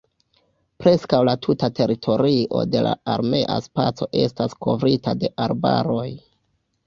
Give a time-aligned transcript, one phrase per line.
[0.83, 6.09] Preskaŭ la tuta teritorio de la armea spaco estas kovrita de arbaroj.